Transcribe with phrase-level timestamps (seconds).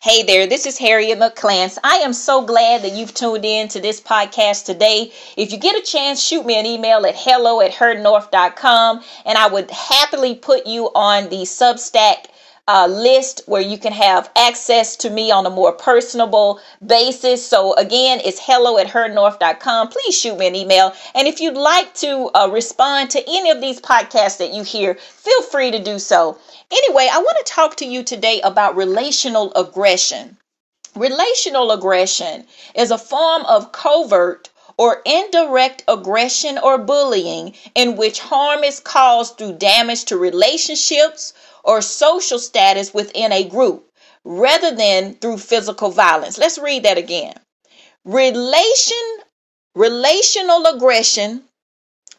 [0.00, 1.76] Hey there, this is Harriet McClance.
[1.82, 5.10] I am so glad that you've tuned in to this podcast today.
[5.36, 9.48] If you get a chance, shoot me an email at hello at herdnorth.com and I
[9.48, 12.26] would happily put you on the Substack
[12.68, 17.44] uh, list where you can have access to me on a more personable basis.
[17.44, 19.88] So again, it's hello at herdnorth.com.
[19.88, 20.92] Please shoot me an email.
[21.14, 24.94] And if you'd like to uh, respond to any of these podcasts that you hear,
[24.94, 26.36] feel free to do so.
[26.70, 30.36] Anyway, I want to talk to you today about relational aggression.
[30.94, 38.62] Relational aggression is a form of covert or indirect aggression or bullying in which harm
[38.62, 41.32] is caused through damage to relationships
[41.68, 43.86] or social status within a group
[44.24, 46.38] rather than through physical violence.
[46.38, 47.34] Let's read that again.
[48.06, 48.96] Relation
[49.74, 51.44] relational aggression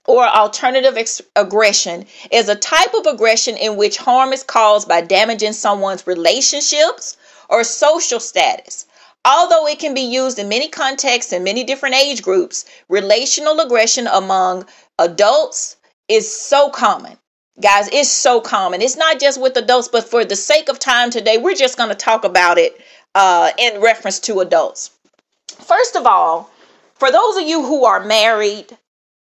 [0.05, 5.02] or alternative ex- aggression is a type of aggression in which harm is caused by
[5.02, 7.17] damaging someone's relationships
[7.50, 8.86] or social status.
[9.25, 14.06] Although it can be used in many contexts and many different age groups, relational aggression
[14.06, 14.67] among
[15.00, 15.75] adults
[16.08, 17.17] is so common.
[17.62, 18.82] Guys, it's so common.
[18.82, 21.90] It's not just with adults, but for the sake of time today, we're just going
[21.90, 22.80] to talk about it
[23.16, 24.92] uh, in reference to adults.
[25.48, 26.50] First of all,
[26.94, 28.72] for those of you who are married,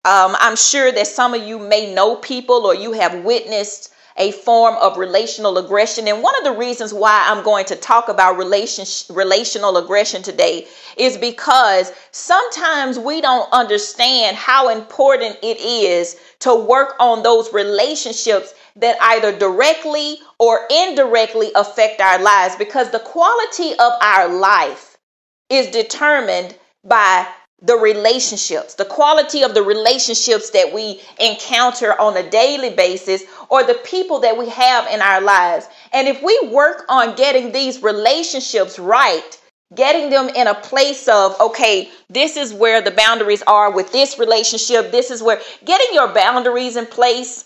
[0.03, 4.31] um, I'm sure that some of you may know people or you have witnessed a
[4.31, 6.07] form of relational aggression.
[6.07, 10.67] And one of the reasons why I'm going to talk about relation, relational aggression today
[10.97, 18.53] is because sometimes we don't understand how important it is to work on those relationships
[18.77, 24.97] that either directly or indirectly affect our lives because the quality of our life
[25.49, 27.27] is determined by
[27.65, 33.63] the relationships, the quality of the relationships that we encounter on a daily basis, or
[33.63, 35.67] the people that we have in our lives.
[35.91, 39.41] And if we work on getting these relationships right,
[39.73, 44.19] getting them in a place of, okay, this is where the boundaries are with this
[44.19, 47.45] relationship, this is where getting your boundaries in place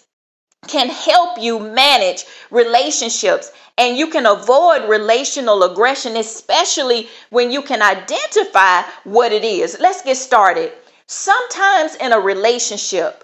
[0.67, 7.81] can help you manage relationships and you can avoid relational aggression, especially when you can
[7.81, 9.77] identify what it is.
[9.79, 10.73] Let's get started.
[11.07, 13.23] Sometimes in a relationship,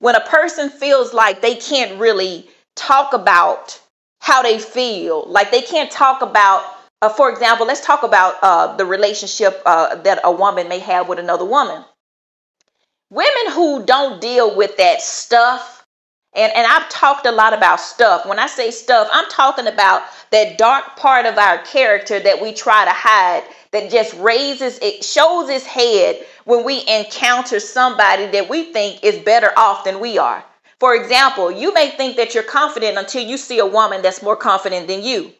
[0.00, 3.80] when a person feels like they can't really talk about
[4.20, 6.64] how they feel, like they can't talk about,
[7.00, 11.08] uh, for example, let's talk about uh, the relationship uh, that a woman may have
[11.08, 11.84] with another woman.
[13.10, 15.81] Women who don't deal with that stuff
[16.34, 18.24] and, and I've talked a lot about stuff.
[18.24, 22.54] When I say stuff, I'm talking about that dark part of our character that we
[22.54, 28.48] try to hide, that just raises, it shows its head when we encounter somebody that
[28.48, 30.42] we think is better off than we are.
[30.80, 34.36] For example, you may think that you're confident until you see a woman that's more
[34.36, 35.32] confident than you.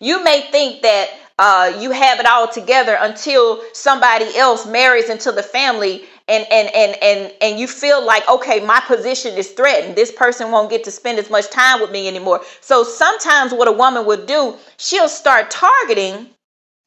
[0.00, 1.08] You may think that
[1.38, 6.68] uh, you have it all together until somebody else marries into the family and and
[6.74, 9.96] and and and you feel like okay my position is threatened.
[9.96, 12.42] This person won't get to spend as much time with me anymore.
[12.60, 16.28] So sometimes what a woman would do she'll start targeting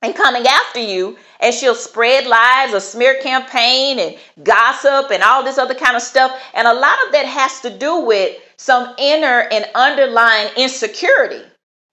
[0.01, 5.43] and coming after you and she'll spread lies a smear campaign and gossip and all
[5.43, 6.39] this other kind of stuff.
[6.53, 11.43] And a lot of that has to do with some inner and underlying insecurity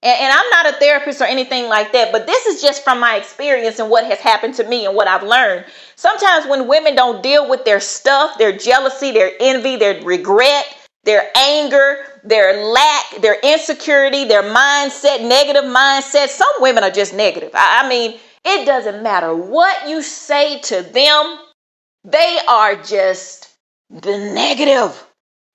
[0.02, 2.98] and, and, I'm not a therapist or anything like that, but this is just from
[2.98, 5.64] my experience and what has happened to me and what I've learned.
[5.96, 11.30] Sometimes when women don't deal with their stuff, their jealousy, their envy, their regret, their
[11.36, 17.50] anger, their lack, their insecurity, their mindset, negative mindset, some women are just negative.
[17.54, 21.38] I, I mean, it doesn't matter what you say to them,
[22.04, 23.56] they are just
[23.90, 25.06] the negative.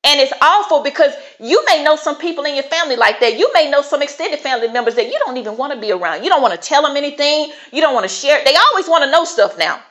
[0.07, 3.37] And it's awful because you may know some people in your family like that.
[3.37, 6.23] You may know some extended family members that you don't even want to be around.
[6.23, 7.51] You don't want to tell them anything.
[7.73, 8.41] You don't want to share.
[8.45, 9.81] They always want to know stuff now.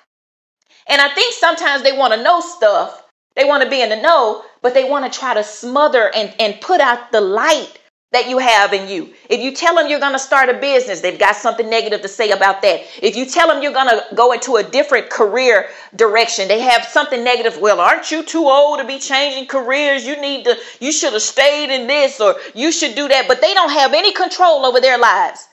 [0.89, 3.03] And I think sometimes they want to know stuff.
[3.35, 6.35] They want to be in the know, but they want to try to smother and,
[6.41, 7.79] and put out the light
[8.13, 9.13] that you have in you.
[9.29, 12.09] If you tell them you're going to start a business, they've got something negative to
[12.09, 12.83] say about that.
[13.03, 16.85] If you tell them you're going to go into a different career direction, they have
[16.85, 17.59] something negative.
[17.61, 20.07] Well, aren't you too old to be changing careers?
[20.07, 23.27] You need to, you should have stayed in this or you should do that.
[23.27, 25.49] But they don't have any control over their lives.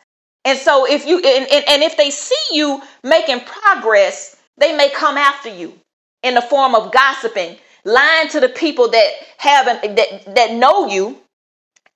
[0.46, 4.90] And so if you, and, and, and if they see you making progress, they may
[4.90, 5.74] come after you
[6.22, 11.20] in the form of gossiping, lying to the people that haven't, that, that know you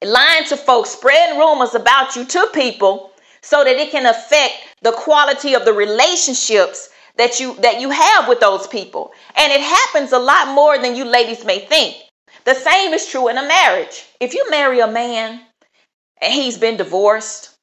[0.06, 3.12] lying to folks, spreading rumors about you to people
[3.42, 8.28] so that it can affect the quality of the relationships that you that you have
[8.28, 9.12] with those people.
[9.36, 11.96] And it happens a lot more than you ladies may think.
[12.46, 14.06] The same is true in a marriage.
[14.20, 15.42] If you marry a man
[16.22, 17.56] and he's been divorced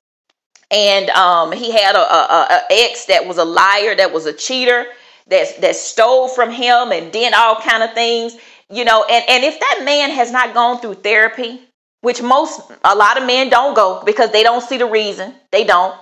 [0.71, 4.33] and um, he had a, a, a ex that was a liar, that was a
[4.33, 4.87] cheater,
[5.29, 8.37] that that stole from him and did all kind of things,
[8.69, 9.05] you know.
[9.05, 11.63] And and if that man has not gone through therapy,
[12.05, 15.65] which most a lot of men don't go because they don't see the reason, they
[15.65, 15.99] don't.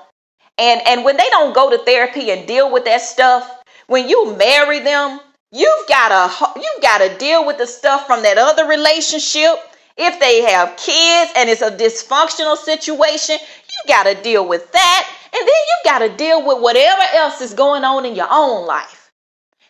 [0.58, 3.48] And and when they don't go to therapy and deal with that stuff,
[3.86, 5.20] when you marry them,
[5.52, 9.54] you've got to you've got to deal with the stuff from that other relationship.
[9.96, 15.08] If they have kids and it's a dysfunctional situation, you got to deal with that.
[15.32, 18.66] And then you got to deal with whatever else is going on in your own
[18.66, 19.12] life.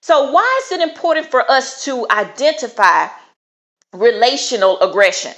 [0.00, 3.08] So, why is it important for us to identify
[3.92, 5.34] relational aggression?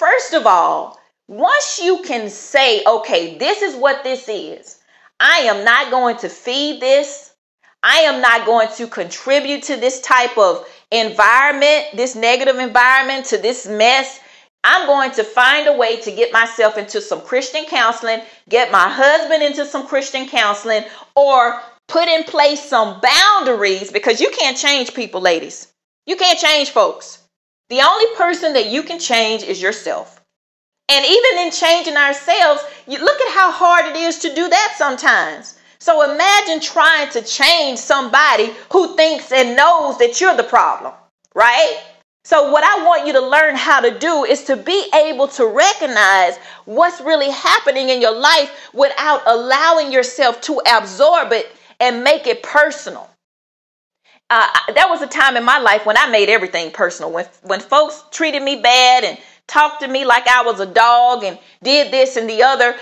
[0.00, 0.98] First of all,
[1.28, 4.78] once you can say, okay, this is what this is,
[5.20, 7.34] I am not going to feed this.
[7.82, 13.36] I am not going to contribute to this type of environment, this negative environment, to
[13.36, 14.20] this mess.
[14.64, 18.88] I'm going to find a way to get myself into some Christian counseling, get my
[18.88, 24.94] husband into some Christian counseling, or put in place some boundaries because you can't change
[24.94, 25.70] people, ladies.
[26.06, 27.19] You can't change folks.
[27.70, 30.20] The only person that you can change is yourself.
[30.88, 34.74] And even in changing ourselves, you look at how hard it is to do that
[34.76, 35.56] sometimes.
[35.78, 40.92] So imagine trying to change somebody who thinks and knows that you're the problem,
[41.34, 41.80] right?
[42.24, 45.46] So, what I want you to learn how to do is to be able to
[45.46, 46.36] recognize
[46.66, 52.42] what's really happening in your life without allowing yourself to absorb it and make it
[52.42, 53.08] personal.
[54.30, 57.10] Uh, that was a time in my life when I made everything personal.
[57.10, 59.18] When when folks treated me bad and
[59.48, 62.76] talked to me like I was a dog and did this and the other,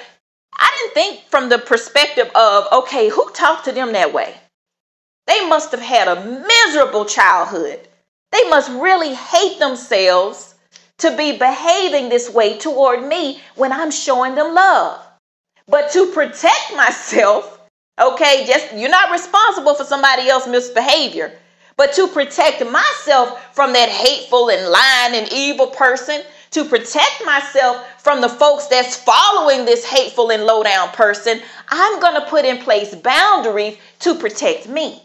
[0.55, 4.35] I didn't think from the perspective of, okay, who talked to them that way?
[5.27, 7.89] They must have had a miserable childhood.
[8.33, 10.55] They must really hate themselves
[10.99, 15.00] to be behaving this way toward me when I'm showing them love.
[15.67, 17.57] But to protect myself,
[18.00, 21.33] Okay, just you're not responsible for somebody else's misbehavior.
[21.77, 28.03] But to protect myself from that hateful and lying and evil person, to protect myself
[28.03, 32.45] from the folks that's following this hateful and low down person, I'm going to put
[32.45, 35.03] in place boundaries to protect me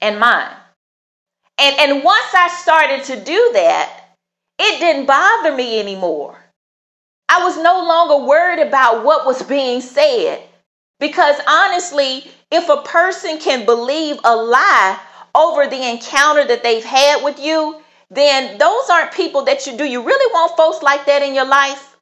[0.00, 0.54] and mine.
[1.58, 4.16] And, and once I started to do that,
[4.58, 6.36] it didn't bother me anymore.
[7.28, 10.42] I was no longer worried about what was being said.
[11.00, 15.00] Because honestly, if a person can believe a lie
[15.34, 17.80] over the encounter that they've had with you,
[18.10, 19.84] then those aren't people that you do.
[19.84, 21.96] You really want folks like that in your life?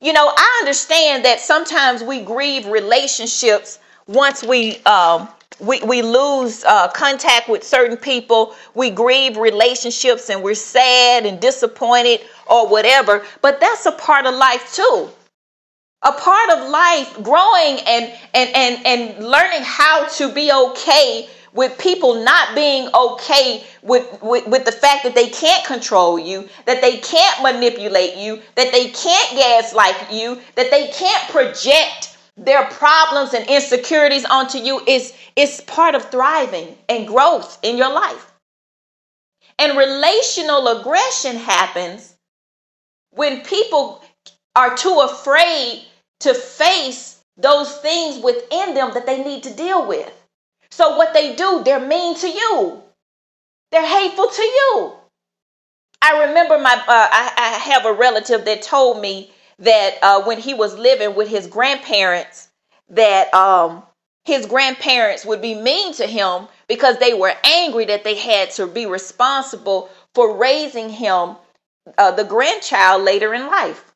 [0.00, 5.28] You know, I understand that sometimes we grieve relationships once we um,
[5.58, 8.54] we, we lose uh, contact with certain people.
[8.74, 13.26] We grieve relationships and we're sad and disappointed or whatever.
[13.42, 15.10] But that's a part of life too
[16.02, 21.76] a part of life growing and and and and learning how to be okay with
[21.78, 26.80] people not being okay with, with, with the fact that they can't control you, that
[26.80, 33.34] they can't manipulate you, that they can't gaslight you, that they can't project their problems
[33.34, 38.32] and insecurities onto you is, is part of thriving and growth in your life.
[39.58, 42.14] And relational aggression happens
[43.10, 44.02] when people
[44.54, 45.84] are too afraid
[46.20, 50.12] to face those things within them that they need to deal with.
[50.70, 52.82] So, what they do, they're mean to you,
[53.72, 54.92] they're hateful to you.
[56.02, 60.38] I remember my, uh, I, I, have a relative that told me that uh, when
[60.38, 62.48] he was living with his grandparents,
[62.88, 63.82] that um,
[64.24, 68.66] his grandparents would be mean to him because they were angry that they had to
[68.66, 71.36] be responsible for raising him,
[71.98, 73.89] uh, the grandchild, later in life.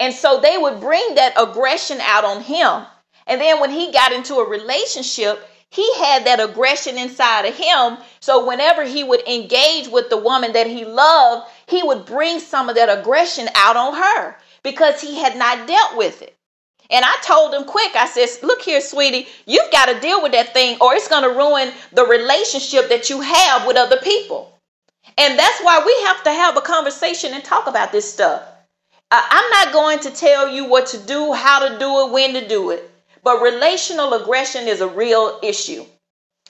[0.00, 2.86] And so they would bring that aggression out on him.
[3.26, 7.98] And then when he got into a relationship, he had that aggression inside of him.
[8.20, 12.68] So whenever he would engage with the woman that he loved, he would bring some
[12.68, 16.34] of that aggression out on her because he had not dealt with it.
[16.90, 20.32] And I told him quick, I said, Look here, sweetie, you've got to deal with
[20.32, 24.58] that thing or it's going to ruin the relationship that you have with other people.
[25.18, 28.42] And that's why we have to have a conversation and talk about this stuff.
[29.10, 32.46] I'm not going to tell you what to do, how to do it, when to
[32.46, 32.90] do it.
[33.24, 35.84] But relational aggression is a real issue.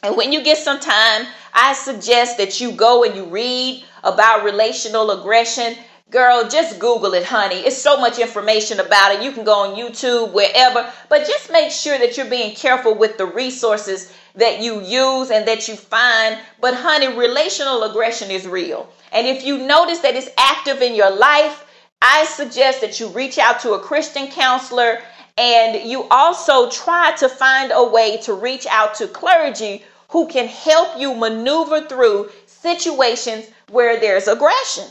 [0.02, 4.44] And when you get some time, I suggest that you go and you read about
[4.44, 5.76] relational aggression.
[6.10, 7.56] Girl, just Google it, honey.
[7.56, 9.22] It's so much information about it.
[9.22, 10.90] You can go on YouTube, wherever.
[11.08, 15.46] But just make sure that you're being careful with the resources that you use and
[15.46, 16.38] that you find.
[16.60, 18.88] But, honey, relational aggression is real.
[19.12, 21.64] And if you notice that it's active in your life,
[22.00, 25.00] I suggest that you reach out to a Christian counselor
[25.38, 30.48] And you also try to find a way to reach out to clergy who can
[30.48, 34.84] help you maneuver through situations where there's aggression.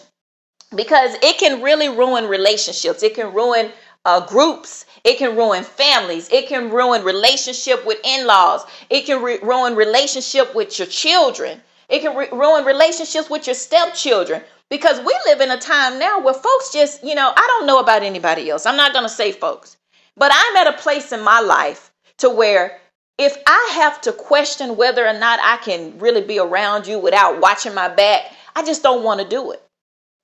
[0.74, 3.72] Because it can really ruin relationships, it can ruin
[4.06, 9.40] uh, groups, it can ruin families, it can ruin relationship with in-laws, it can re-
[9.42, 14.42] ruin relationship with your children, it can re- ruin relationships with your stepchildren.
[14.70, 17.80] Because we live in a time now where folks just, you know, I don't know
[17.80, 18.66] about anybody else.
[18.66, 19.78] I'm not going to say folks,
[20.16, 22.80] but I'm at a place in my life to where
[23.18, 27.40] if I have to question whether or not I can really be around you without
[27.42, 29.62] watching my back, I just don't want to do it.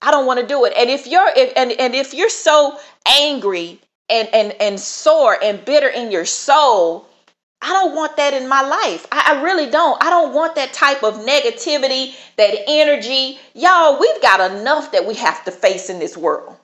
[0.01, 0.73] I don't want to do it.
[0.75, 5.63] And if you're if, and and if you're so angry and and and sore and
[5.63, 7.07] bitter in your soul,
[7.63, 9.07] I don't want that in my life.
[9.09, 10.03] I, I, really don't.
[10.03, 13.39] I don't want that type of negativity, that energy.
[13.53, 16.57] Y'all, we've got enough that we have to face in this world.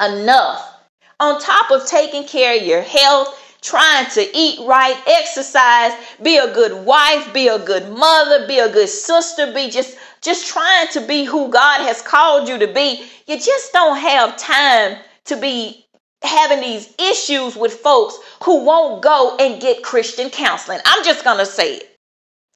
[0.00, 0.80] Enough.
[1.20, 5.92] On top of taking care of your health, trying to eat right, exercise,
[6.22, 10.48] be a good wife, be a good mother, be a good sister, be just just
[10.48, 13.06] trying to be who God has called you to be.
[13.28, 15.85] You just don't have time to be
[16.26, 20.80] having these issues with folks who won't go and get Christian counseling.
[20.84, 21.96] I'm just going to say it.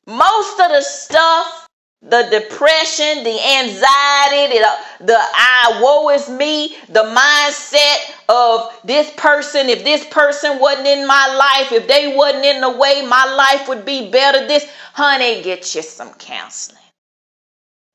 [0.06, 1.66] Most of the stuff,
[2.02, 9.68] the depression, the anxiety, the, the I woe is me, the mindset of this person,
[9.68, 13.68] if this person wasn't in my life, if they wasn't in the way, my life
[13.68, 14.46] would be better.
[14.46, 16.78] This, honey, get you some counseling.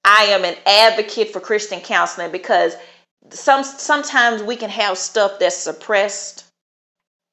[0.05, 2.75] I am an advocate for Christian counseling because
[3.31, 6.45] some sometimes we can have stuff that's suppressed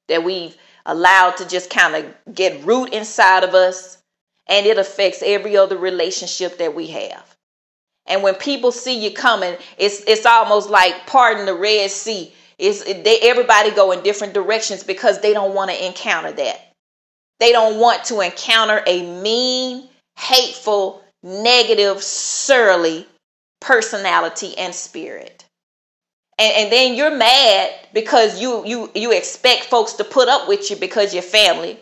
[0.07, 3.97] that we've allowed to just kind of get root inside of us
[4.47, 7.35] and it affects every other relationship that we have.
[8.05, 12.33] And when people see you coming it's it's almost like parting the red sea.
[12.57, 16.73] It's they everybody go in different directions because they don't want to encounter that.
[17.39, 23.07] They don't want to encounter a mean hateful negative surly
[23.61, 25.42] personality and spirit
[26.39, 30.69] and, and then you're mad because you you you expect folks to put up with
[30.69, 31.79] you because you're family.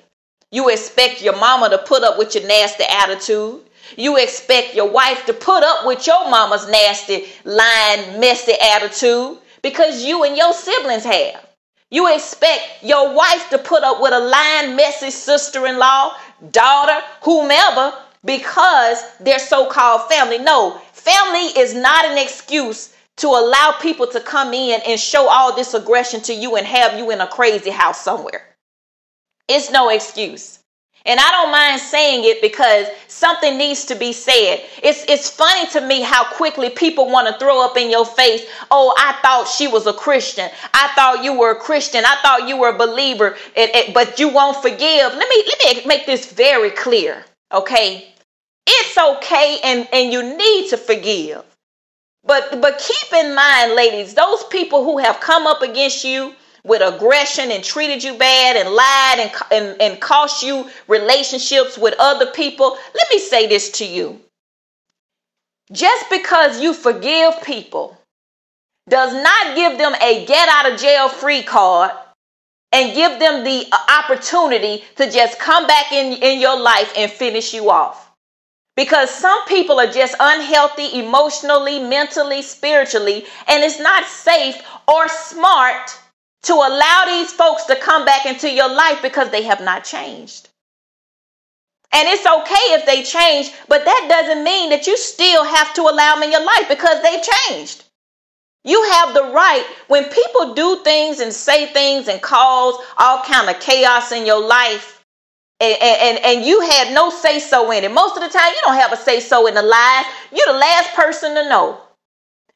[0.52, 3.62] You expect your mama to put up with your nasty attitude.
[3.98, 10.04] You expect your wife to put up with your mama's nasty, lying, messy attitude because
[10.04, 11.48] you and your siblings have.
[11.90, 16.16] You expect your wife to put up with a lying, messy sister in law,
[16.52, 17.94] daughter, whomever,
[18.24, 20.38] because they're so called family.
[20.38, 25.56] No, family is not an excuse to allow people to come in and show all
[25.56, 28.42] this aggression to you and have you in a crazy house somewhere.
[29.48, 30.58] It's no excuse.
[31.06, 34.62] And I don't mind saying it because something needs to be said.
[34.84, 38.46] It's it's funny to me how quickly people want to throw up in your face,
[38.70, 40.50] "Oh, I thought she was a Christian.
[40.74, 42.06] I thought you were a Christian.
[42.06, 45.76] I thought you were a believer, it, it, but you won't forgive." Let me let
[45.76, 48.08] me make this very clear, okay?
[48.68, 51.44] It's okay and and you need to forgive.
[52.24, 56.82] But but keep in mind, ladies, those people who have come up against you with
[56.82, 62.28] aggression and treated you bad and lied and, and, and cost you relationships with other
[62.28, 64.22] people, let me say this to you.
[65.72, 67.98] Just because you forgive people
[68.90, 71.92] does not give them a get out of jail free card
[72.72, 77.12] and give them the uh, opportunity to just come back in, in your life and
[77.12, 78.11] finish you off.
[78.76, 84.56] Because some people are just unhealthy emotionally, mentally, spiritually, and it's not safe
[84.88, 85.98] or smart
[86.44, 90.50] to allow these folks to come back into your life because they have not changed.
[91.94, 95.82] And it's okay if they change, but that doesn't mean that you still have to
[95.82, 97.84] allow them in your life because they've changed.
[98.64, 103.50] You have the right when people do things and say things and cause all kind
[103.50, 105.01] of chaos in your life
[105.62, 107.92] and, and, and you had no say so in it.
[107.92, 110.06] Most of the time, you don't have a say so in the lies.
[110.34, 111.80] You're the last person to know.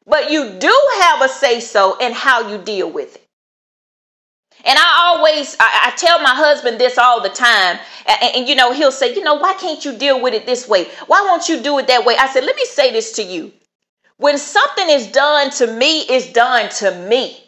[0.07, 3.21] But you do have a say so in how you deal with it.
[4.63, 7.77] And I always, I, tell my husband this all the time.
[8.07, 10.67] And, and, you know, he'll say, you know, why can't you deal with it this
[10.67, 10.85] way?
[11.05, 12.15] Why won't you do it that way?
[12.17, 13.51] I said, let me say this to you.
[14.17, 17.43] When something is done to me, it's done to me.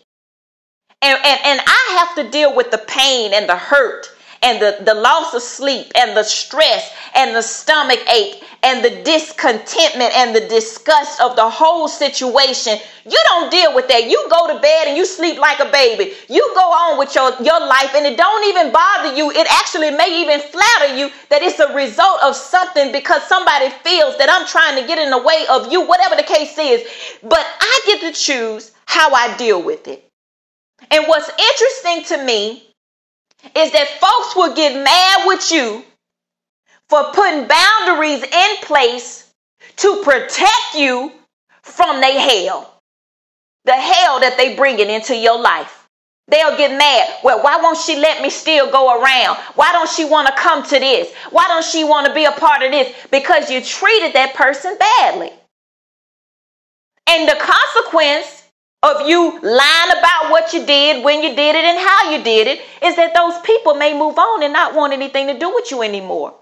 [1.02, 4.10] And, and, and I have to deal with the pain and the hurt
[4.48, 9.04] and the, the loss of sleep and the stress and the stomach ache and the
[9.04, 12.78] discontentment and the disgust of the whole situation.
[13.06, 14.10] You don't deal with that.
[14.10, 16.14] You go to bed and you sleep like a baby.
[16.30, 19.32] You go on with your, your life and it don't even bother you.
[19.32, 24.18] It actually may even flatter you that it's a result of something because somebody feels
[24.18, 26.88] that I'm trying to get in the way of you, whatever the case is.
[27.22, 30.06] But I get to choose how I deal with it.
[30.90, 32.67] And what's interesting to me
[33.56, 35.84] is that folks will get mad with you
[36.90, 39.34] for putting boundaries in place
[39.78, 41.12] to protect you
[41.62, 42.82] from their hell.
[43.66, 45.88] The hell that they bringing into your life.
[46.30, 47.20] They'll get mad.
[47.24, 49.38] Well, why won't she let me still go around?
[49.56, 51.14] Why don't she want to come to this?
[51.32, 52.94] Why don't she want to be a part of this?
[53.12, 55.32] Because you treated that person badly.
[57.10, 58.44] And the consequence
[58.84, 62.48] of you lying about what you did, when you did it, and how you did
[62.48, 65.72] it is that those people may move on and not want anything to do with
[65.72, 66.34] you anymore.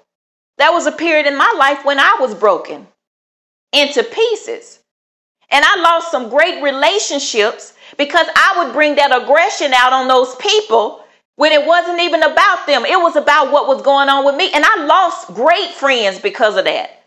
[0.57, 2.87] That was a period in my life when I was broken
[3.71, 4.79] into pieces.
[5.49, 10.35] And I lost some great relationships because I would bring that aggression out on those
[10.35, 11.03] people
[11.35, 12.85] when it wasn't even about them.
[12.85, 14.51] It was about what was going on with me.
[14.53, 17.04] And I lost great friends because of that.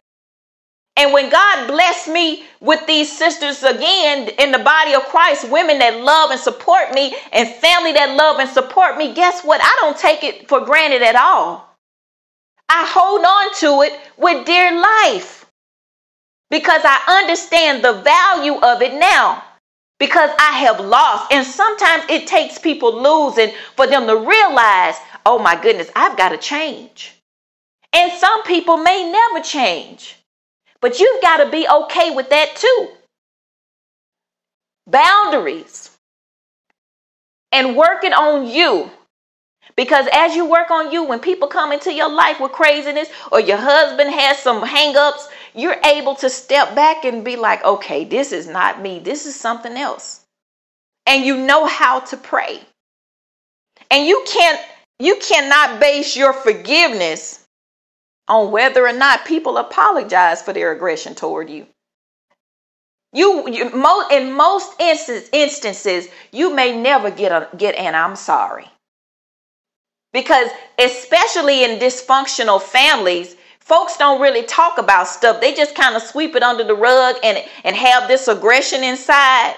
[0.98, 5.78] And when God blessed me with these sisters again in the body of Christ, women
[5.78, 9.60] that love and support me, and family that love and support me, guess what?
[9.62, 11.72] I don't take it for granted at all.
[12.68, 15.46] I hold on to it with dear life
[16.50, 19.44] because I understand the value of it now
[19.98, 21.32] because I have lost.
[21.32, 26.30] And sometimes it takes people losing for them to realize, oh my goodness, I've got
[26.30, 27.14] to change.
[27.92, 30.17] And some people may never change,
[30.80, 32.88] but you've got to be okay with that too.
[34.86, 35.90] Boundaries
[37.52, 38.90] and working on you.
[39.76, 43.40] Because as you work on you, when people come into your life with craziness or
[43.40, 48.32] your husband has some hangups, you're able to step back and be like, okay, this
[48.32, 50.24] is not me, this is something else.
[51.06, 52.60] And you know how to pray.
[53.90, 54.60] And you can't
[54.98, 57.46] you cannot base your forgiveness
[58.28, 61.66] on whether or not people apologize for their aggression toward you.
[63.12, 68.16] You, you mo- in most instance, instances, you may never get a get an I'm
[68.16, 68.68] sorry.
[70.12, 75.40] Because especially in dysfunctional families, folks don't really talk about stuff.
[75.40, 79.54] They just kind of sweep it under the rug and, and have this aggression inside.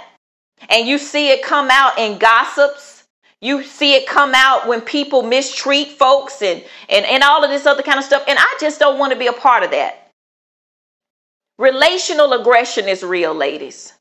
[0.69, 3.00] And you see it come out in gossips.
[3.41, 7.67] You see it come out when people mistreat folks and, and, and all of this
[7.67, 8.25] other kind of stuff.
[8.29, 10.13] And I just don't want to be a part of that.
[11.59, 13.95] Relational aggression is real, ladies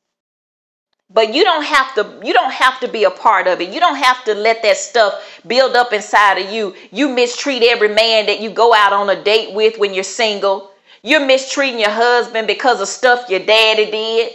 [1.12, 3.80] but you don't have to you don't have to be a part of it you
[3.80, 8.26] don't have to let that stuff build up inside of you you mistreat every man
[8.26, 10.70] that you go out on a date with when you're single
[11.02, 14.32] you're mistreating your husband because of stuff your daddy did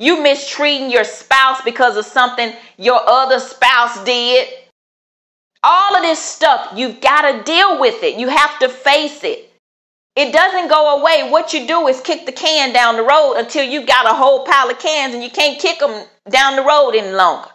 [0.00, 4.48] you mistreating your spouse because of something your other spouse did
[5.62, 9.50] all of this stuff you've got to deal with it you have to face it
[10.16, 11.30] it doesn't go away.
[11.30, 14.44] What you do is kick the can down the road until you've got a whole
[14.44, 17.48] pile of cans and you can't kick them down the road any longer.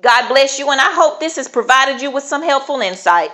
[0.00, 3.30] God bless you, and I hope this has provided you with some helpful insight.